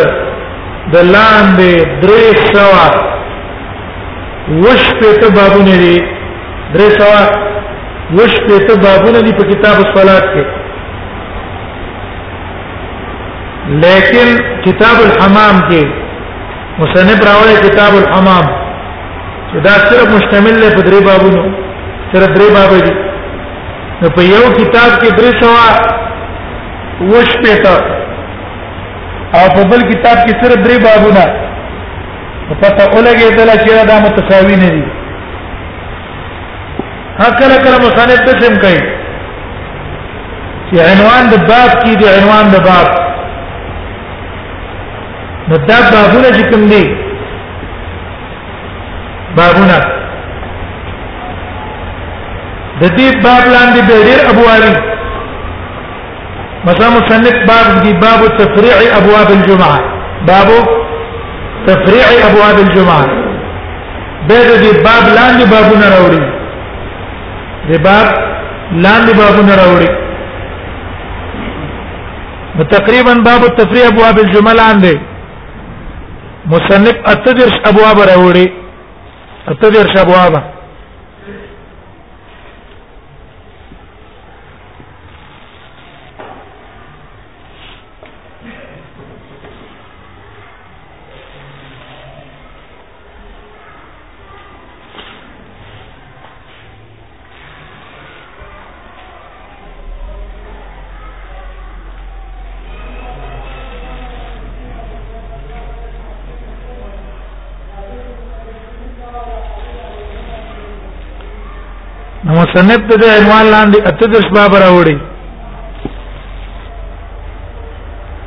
[0.94, 2.88] د لاندې درې سوا
[4.64, 6.00] وش په ته بابونه دي
[6.74, 7.22] درې سوا
[8.22, 10.46] وش په ته بابونه دي په کتاب الصلات کې
[13.86, 14.30] لیکن
[14.70, 15.84] کتاب الحمام کې
[16.80, 18.52] مصنف راوړي کتاب الحمام
[19.54, 21.40] چې دا صرف مشتمل له په درې بابونو
[22.12, 22.94] صرف درې باب دي
[24.02, 25.68] نو په یو کتاب کې درې سوا
[27.14, 27.76] وش پېټه
[29.40, 31.26] او په بل کتاب کې صرف درې بابونه
[32.48, 34.84] په پته اولګي دل چې دا متساوي نه دي
[37.24, 38.82] هکله کله مصنف ته سم کوي
[40.68, 42.88] چې عنوان د باب کې دی عنوان د باب
[45.50, 46.84] نو دا بابونه چې کوم دي
[49.38, 49.80] بابونه
[52.82, 54.64] د دې باب لاندې به ډېر ابواب
[56.68, 59.78] مثلا مصنف باب دې باب تفریع ابواب الجمعه
[60.32, 60.50] باب
[61.70, 63.06] تفریع ابواب الجمعه
[64.28, 66.24] به دې باب لاندې بابونه راوړي
[67.70, 68.08] دې باب
[68.86, 69.92] لاندې بابونه راوړي
[72.78, 74.94] تقریبا باب التفریع ابواب الجمعه لاندې
[76.56, 78.48] مصنف اتدرش ابواب راوړي
[79.48, 80.44] التبير شابوابة
[112.56, 114.96] مصنف د عنوان لاندې اته د شباب راوړي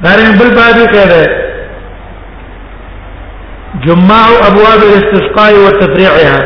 [0.04, 1.26] دارین بل باب کې ده
[3.86, 6.40] جماع ابواب الاستسقاء وتفريعها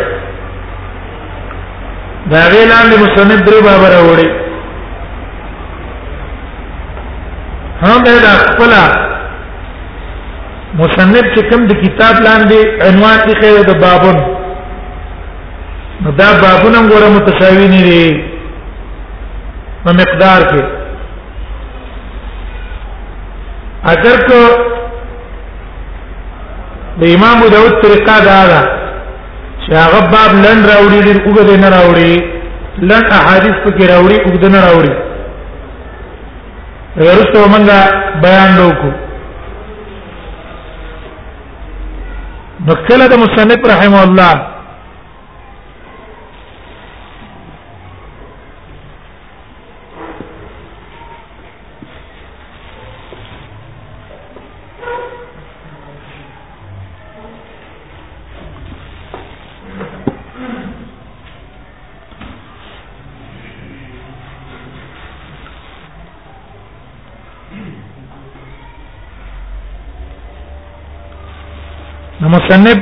[2.30, 4.30] دا غیلان د مصنف درې باب راوړي
[7.82, 8.72] هم دا خپل
[10.80, 14.20] مصنف چې کوم د کتاب لاندې عنوان یې خو د بابون
[16.04, 18.10] نو دا بابونه ګوره متساوی نه دي
[19.84, 20.62] په مقدار کې
[23.92, 24.40] اگر کو
[27.00, 28.60] د امام داود طریقه دا ده
[29.62, 32.14] چې هغه باب لن راوړي دي وګړي نه راوړي
[32.90, 34.94] لن احادیث پکې راوړي وګړي نه راوړي
[36.96, 37.80] ورسته مونږه
[38.26, 38.92] بیان وکړو
[42.66, 44.36] نو کله د مصنف رحم الله
[72.48, 72.78] مصنف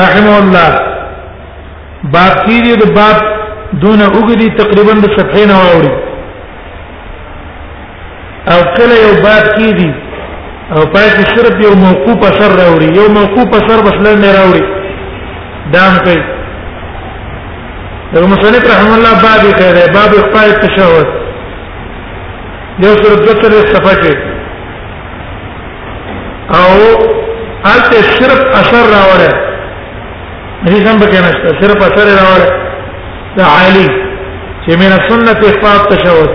[0.00, 0.68] رحم الله
[2.14, 3.16] باب کې د باب
[3.84, 5.92] دون وګړي تقریبا د صفحې نه واوري
[8.52, 9.90] او کله یو باب کې دي
[10.74, 14.62] او پای کې صرف یو موقوف اثر راوړي یو موقوف اثر بس نه راوړي
[15.74, 16.24] دام کوي
[18.14, 21.06] د مصنف رحم الله باب یې کړی باب اخفاء التشهد
[22.86, 24.14] یو صورت د تر صفحه کې
[26.60, 26.76] او
[27.64, 29.32] حالته صرف اثر راوړل
[30.66, 32.46] دې څنګه کې نشته صرف اثر راوړل
[33.36, 33.86] دا عالی
[34.62, 36.30] چې من سنت اخفاء التشهد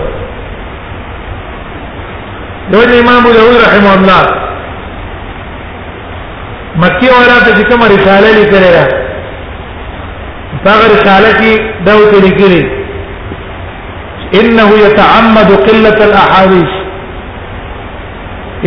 [2.72, 4.24] دوی امام ابو رحمه الله
[6.82, 8.88] مکی والا ته کوم رساله لیکلې ده
[10.64, 11.52] هغه رساله کې
[11.88, 12.64] دا وته لیکلې
[14.40, 16.70] انه يتعمد قله الاحاديث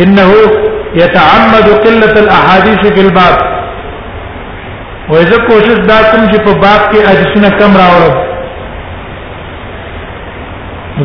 [0.04, 0.32] انه
[1.02, 3.36] يتعمد قله الاحاديث في الباب
[5.10, 8.10] وإذا کوشش دا کوم چې په باب کې حدیثونه کم راوړو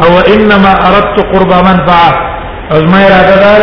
[0.04, 2.14] او انما اردت قرب منفعه
[2.72, 3.62] از ما اراده دار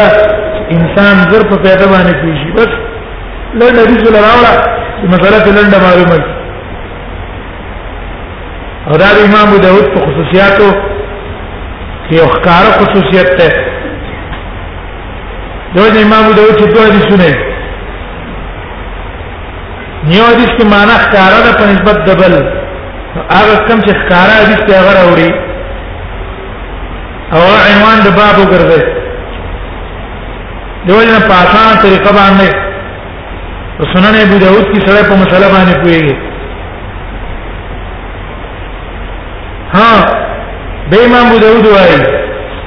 [0.77, 2.71] انسان زر په پیدا باندې پیږي بس
[3.59, 4.65] لنډه دي زل راوړه
[5.15, 6.37] مساله لنډه معلومه
[8.89, 10.71] او دا امام ابو داود په خصوصیاتو
[12.09, 13.53] کې یو ښکار خصوصیت ده
[15.75, 17.56] دوی امام ابو داود چې دوه دي سنه
[20.09, 22.33] نیو حدیث کې معنا ښکارا ده په نسبت د بل
[23.37, 25.31] هغه کم چې ښکارا حدیث ته هغه راوړي
[27.39, 28.83] او عنوان د باب وګرځي
[30.89, 32.49] دوی نه په آسان طریقه باندې
[33.95, 36.15] سنن ابو داود کی سره په مسله باندې پوېږي
[39.77, 39.93] ها
[40.91, 42.01] به امام ابو داود وايي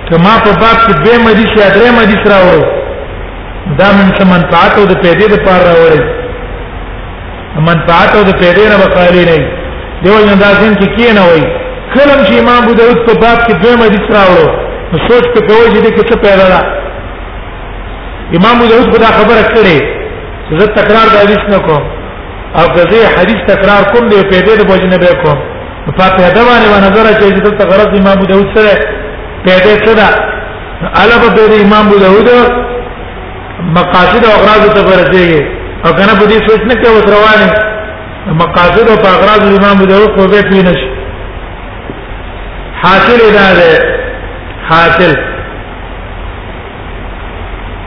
[0.09, 2.65] کما په باب کې به مدي شي درې مدي سره وره
[3.79, 6.18] دا من څه منفعت او د پیدې لپاره راوړي
[7.57, 9.37] منفعت او د پیډې نه بخالی نه
[10.03, 11.43] دیو نه داسین کې کی نه وای
[11.93, 14.47] کلم چې امام ابو داود په باب کې دوه مدي راوړو
[14.91, 16.61] نو سوچ په کوی چې د څه پیدا را
[18.37, 19.77] امام ابو داود خدا خبره کړې
[20.59, 21.83] زه تکرار د حدیث نه کوم
[22.59, 25.37] او غزه حدیث تکرار کوم دی پیډې د بوج نه به کوم
[25.97, 28.75] په پیدا باندې و نظر چې د تغرض امام ابو داود سره
[29.45, 30.07] پیدا سره
[31.03, 32.27] علاوه به امام ابو داود
[33.77, 37.49] مقاصد او اغراض ته ورځيږي او کنه په دې سوچ نه کې وس روانه
[38.43, 40.89] مقاصد او اغراض امام داوود په بیت ویني شي
[42.81, 43.69] حاصل ادا ده
[44.71, 45.13] حاصل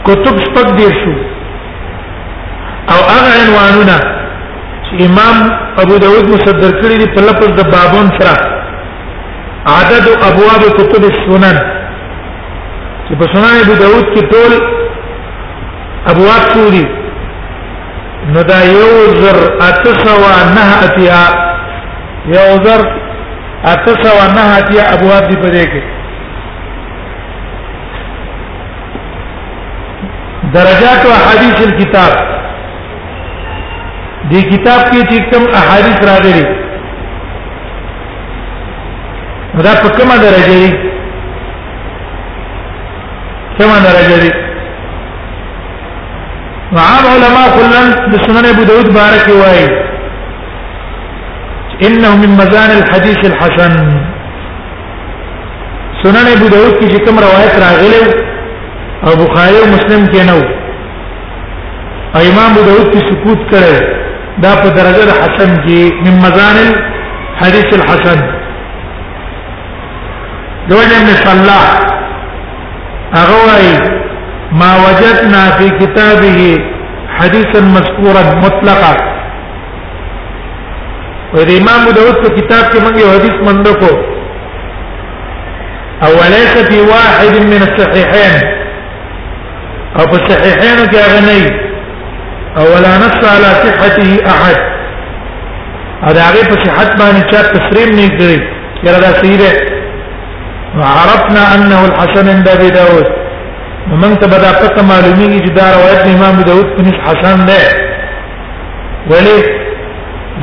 [0.06, 1.12] کتب شپږ دي شو
[2.92, 3.96] او هغه عنوانونه
[4.86, 5.36] چې امام
[5.82, 8.34] ابو داوود مصدر کړی دي په لفظ د بابون سره
[9.78, 11.58] عدد ابواب کتب السنن
[13.08, 14.52] چې په سنن ابو داوود کې ټول
[16.14, 16.84] ابواب څو دي
[18.26, 18.90] نو دا یو
[19.22, 19.36] زر
[19.68, 21.20] اتسوا نه اتیا
[22.34, 22.82] یو زر
[23.70, 25.82] اتسوا نه اتیا ابواب دی پدې کې
[30.56, 32.12] درجات او احادیث الكتاب
[34.30, 36.42] دې کتاب کې چې کوم احادیث راغلي
[39.66, 40.72] دا په کومه درجه دي
[43.58, 44.32] کومه درجه دي
[46.76, 49.62] وعام علماء كلن بسنن ابو داود بارك واي
[51.86, 53.72] انه من مزان الحديث الحسن
[56.02, 58.04] سنن ابو داود کی کوم روایت راغله
[59.06, 60.38] او بخاری او مسلم کې نو
[62.16, 63.80] او امام ابو داود کی سکوت کړه
[64.44, 68.20] دا په درجه حسن کې من مزان الحديث الحسن
[70.72, 71.58] دوجه مثلا
[73.14, 74.01] هغه وايي
[74.60, 76.56] ما وجدنا في كتابه
[77.18, 78.96] حديثا مذكورا مطلقا
[81.34, 84.06] والإمام د امام داود په کتاب کې موږ یو
[86.04, 88.42] او وليس في واحد من الصحيحين
[89.98, 91.44] او في الصحيحين کې غني
[92.58, 94.58] او لا نص على صحته احد
[96.06, 97.40] هذا عرف په صحت باندې چا
[98.00, 98.38] نيجري
[98.82, 99.52] نه کړی یره
[100.78, 103.21] وعرفنا انه الحسن عند ابي داود
[103.90, 107.62] ومن تبدا فقه معلومیږي چې دا روایت امام ابو داود کې حسن ده
[109.12, 109.38] ولی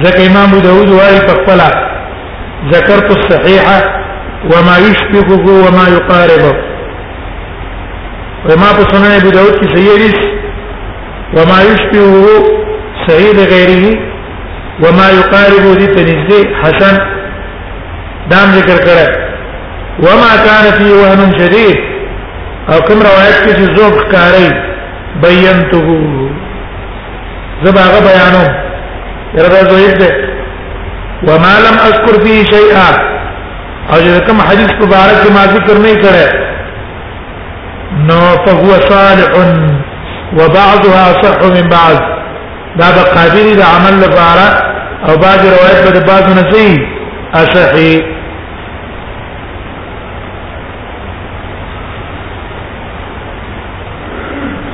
[0.03, 1.61] ځکه امام ابو داود وايي په خپل
[2.73, 3.79] ذکرت الصحيحه
[4.51, 6.53] وما يشبهه وما يقاربه
[8.49, 10.13] وما په سنن ابو داود کې صحیح
[11.37, 12.57] وما يشبهه
[13.07, 16.97] صحيح غيره وما يقاربه دي تنزي حسن
[18.31, 19.29] دام ذکر کړه
[20.05, 21.89] وما كان فيه وهم شديد
[22.73, 24.47] او کوم روایت کې چې زوب کاری
[25.21, 25.87] بینته
[27.63, 28.43] زبا غ بیانو
[29.45, 30.09] رضا زوید ده
[31.29, 32.87] وما لم اذكر فيه شيئا
[33.93, 33.97] او
[34.27, 36.27] کوم حدیث مبارک ما ذکر نه کړه
[38.11, 39.31] نو فهو صالح
[40.37, 41.97] وبعضها صح من بعض
[42.79, 44.47] دا قابل عمل لپاره
[45.07, 46.45] او بعض روایت به بعض نه
[47.57, 47.95] صحیح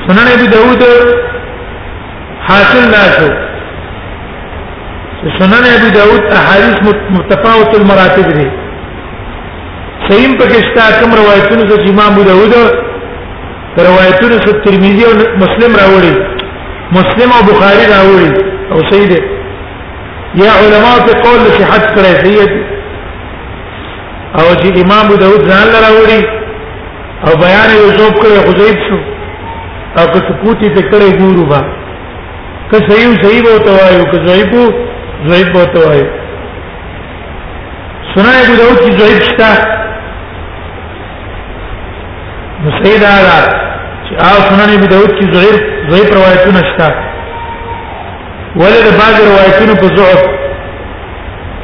[0.07, 0.83] سنن ابي داود
[2.47, 3.29] حاصل ناشو
[5.39, 6.77] سنن ابي داود احاديث
[7.15, 8.47] متفاوت المراتب دي
[10.09, 12.53] صحیح پکشتا کوم روایتونو چې امام ابو داود
[13.87, 16.13] روایتونو چې ترمذی او مسلم راوړي
[16.97, 18.31] مسلم او بخاری راوړي
[18.71, 19.11] او سید
[20.43, 22.49] یا علماء په قول صحت کړی سید
[24.37, 26.23] او چې امام ابو داود ځان لراوړي
[27.27, 29.01] او بیان یې زوب کړی حذیب شو
[29.97, 31.61] او که سپوتی ته کړه ګورو با
[32.71, 34.51] که صحیح صحیح وته وایو که ضعیف
[35.29, 36.07] ضعیف وته وایو
[38.13, 39.51] سنا ابو داود کی ضعیف شتا
[42.63, 43.39] نو صحیح دا دا
[44.07, 46.89] چې او سنا ابو داود کی ضعیف ضعیف روایتونه شتا
[48.59, 50.23] ولې د بعض روایتونو په ضعف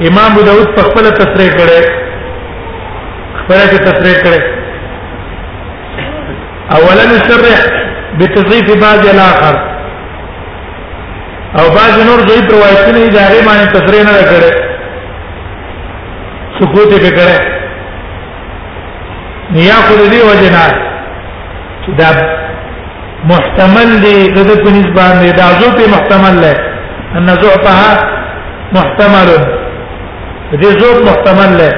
[0.09, 1.83] امام ابو داود په خپل تصریح کړي
[3.43, 4.43] خپل تصریح کړي
[6.79, 7.81] اولا نشرح
[8.19, 9.71] بتضيف بعض الاخر
[11.59, 14.51] او بعض نور ضعیف روایتونه ادارې باندې تصریح نه کړي
[16.59, 17.37] سکوت یې کړي
[19.51, 20.65] نیاخذ دی وجنا
[21.97, 22.09] دا
[23.31, 26.55] محتمل دی دغه په نسبت باندې دا زو په محتمل له
[27.19, 28.03] ان زعفها
[28.77, 29.29] محتمل
[30.53, 31.71] دې زو محتمل له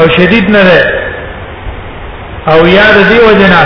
[0.00, 0.82] او شدید نه ده
[2.52, 3.64] او یاد دی وجنا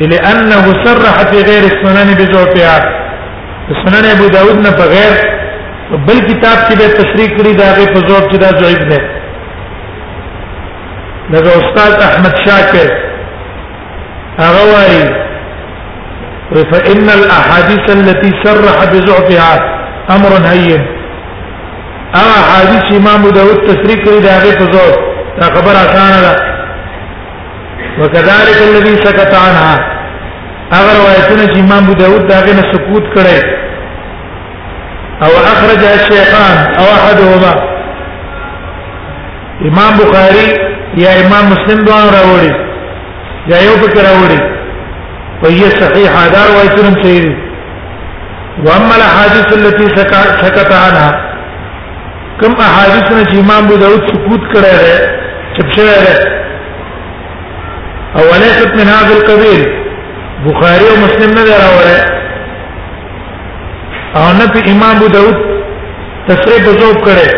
[0.00, 2.80] لانه صرح في غير السنن بذوتها
[3.70, 5.32] السنن ابو داود نه بغیر
[6.06, 8.98] بل کتاب کې به تشریح کړی دا غي په زور چې دا ضعیف نه
[11.40, 12.90] دا استاد احمد شاکر
[14.38, 15.22] هغه وایي
[16.72, 19.56] فإن الأحاديث التي صرح بضعفها
[20.10, 20.80] أمر هين
[22.14, 24.96] اه حديث إمام داود تصريح كري داغي فزور
[25.38, 26.51] دا خبر آسانه ده
[28.00, 29.76] وكذلك الذي سكت عنها
[30.76, 33.38] اگر روایتونه چې امام ابو داود داغه نه سکوت کړي
[35.24, 37.54] او اخرج الشيخان او احدهما
[39.70, 40.46] امام بخاری
[41.04, 42.52] یا امام مسلم دوه راوړي
[43.50, 44.40] یا یو پکې راوړي
[45.42, 47.34] وهي صحيحه دا روایتونه صحیح دي
[48.66, 51.10] واما الاحاديث التي سكت عنها
[52.40, 55.20] کوم احادیث نه چې امام ابو داود سکوت کړی دی
[55.56, 56.40] چپ شوی دی
[58.16, 59.62] او وليست من هذا القبيل
[60.44, 61.98] بخاري او مسلم نه راوړي
[64.16, 65.36] او نه په امام ابو داود
[66.28, 67.28] تصریح بزوب کړي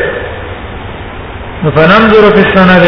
[1.63, 2.87] نو فننظر في السند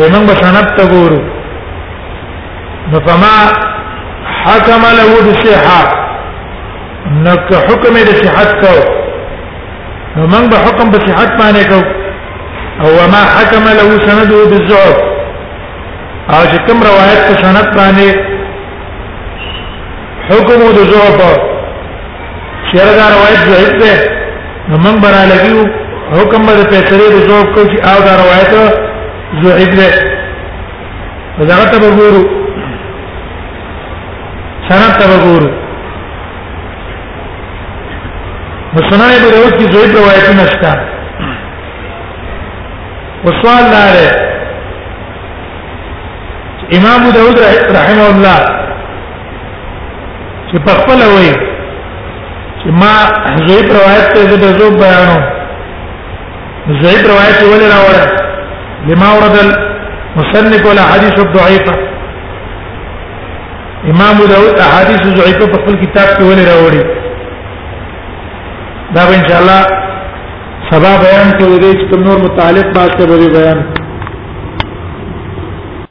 [0.00, 1.14] ومن بسند تقول
[2.92, 3.34] نو فما
[4.44, 5.80] حكم له بالصحة
[7.24, 8.76] نك حكم الصحة کو
[10.16, 11.80] نو من بحكم بصحة معنی کو
[12.82, 15.11] او ما حكم له سنده بالضعف
[16.34, 18.08] او چې کوم روایت په سند باندې
[20.30, 21.18] حکم د ضعف
[22.70, 23.92] شر دا روایت ضعیف ده
[24.68, 25.60] نو موږ برا لګیو
[26.14, 28.52] حکم به په سره د ضعف کو چې او دا روایت
[29.44, 29.90] ضعیف ده
[31.52, 32.22] دا ته وګورو
[34.68, 35.50] سند ته وګورو
[38.74, 40.72] مسنن ابو داود کی ضعیف روایت نشتا
[43.24, 44.12] وسوال دار ہے
[46.78, 47.38] امام داود
[47.76, 48.38] رحم الله
[50.50, 51.32] چې په خپل وای
[52.60, 52.92] چې ما
[53.46, 55.18] زوی روایت ته د زو بیانو
[56.80, 58.10] زوی روایت ولې راوړل
[58.90, 61.74] لما ورد المصنف ولا حديث ضعيفه
[63.92, 66.84] امام داود احاديث ضعيفه په خپل کتاب کې ولې راوړي
[68.94, 69.62] دا ان شاء الله
[70.72, 73.64] سبا بیان کې ورته کوم نور متعلق باسه به بیان